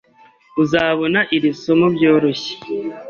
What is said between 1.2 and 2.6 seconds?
iri somo byoroshye.